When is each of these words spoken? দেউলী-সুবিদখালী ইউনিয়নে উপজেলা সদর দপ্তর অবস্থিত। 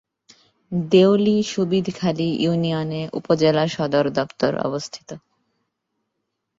দেউলী-সুবিদখালী 0.91 2.29
ইউনিয়নে 2.37 3.01
উপজেলা 3.13 3.63
সদর 3.67 4.05
দপ্তর 4.09 4.51
অবস্থিত। 4.59 5.09